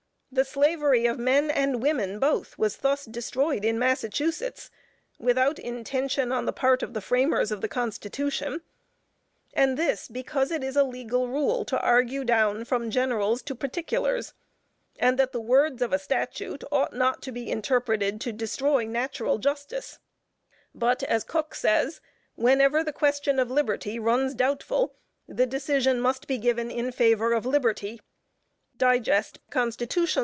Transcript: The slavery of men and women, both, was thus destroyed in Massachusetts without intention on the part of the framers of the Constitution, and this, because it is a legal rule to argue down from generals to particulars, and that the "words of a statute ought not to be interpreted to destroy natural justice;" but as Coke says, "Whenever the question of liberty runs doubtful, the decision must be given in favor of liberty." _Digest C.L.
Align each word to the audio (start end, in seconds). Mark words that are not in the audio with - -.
The 0.33 0.45
slavery 0.45 1.07
of 1.07 1.19
men 1.19 1.51
and 1.51 1.81
women, 1.81 2.17
both, 2.17 2.57
was 2.57 2.77
thus 2.77 3.03
destroyed 3.03 3.65
in 3.65 3.77
Massachusetts 3.77 4.71
without 5.19 5.59
intention 5.59 6.31
on 6.31 6.45
the 6.45 6.53
part 6.53 6.81
of 6.81 6.93
the 6.93 7.01
framers 7.01 7.51
of 7.51 7.59
the 7.59 7.67
Constitution, 7.67 8.61
and 9.53 9.75
this, 9.77 10.07
because 10.07 10.49
it 10.49 10.63
is 10.63 10.77
a 10.77 10.85
legal 10.85 11.27
rule 11.27 11.65
to 11.65 11.77
argue 11.81 12.23
down 12.23 12.63
from 12.63 12.89
generals 12.89 13.41
to 13.41 13.53
particulars, 13.53 14.33
and 14.97 15.19
that 15.19 15.33
the 15.33 15.41
"words 15.41 15.81
of 15.81 15.91
a 15.91 15.99
statute 15.99 16.63
ought 16.71 16.93
not 16.93 17.21
to 17.23 17.33
be 17.33 17.51
interpreted 17.51 18.21
to 18.21 18.31
destroy 18.31 18.85
natural 18.85 19.37
justice;" 19.37 19.99
but 20.73 21.03
as 21.03 21.25
Coke 21.25 21.53
says, 21.55 21.99
"Whenever 22.35 22.85
the 22.85 22.93
question 22.93 23.37
of 23.37 23.51
liberty 23.51 23.99
runs 23.99 24.33
doubtful, 24.33 24.95
the 25.27 25.45
decision 25.45 25.99
must 25.99 26.25
be 26.25 26.37
given 26.37 26.71
in 26.71 26.93
favor 26.93 27.33
of 27.33 27.45
liberty." 27.45 27.99
_Digest 28.79 29.37
C.L. 29.53 29.89